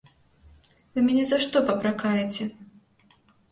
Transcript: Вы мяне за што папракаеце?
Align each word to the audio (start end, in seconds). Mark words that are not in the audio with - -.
Вы 0.95 0.99
мяне 1.09 1.27
за 1.33 1.37
што 1.45 1.57
папракаеце? 1.69 2.51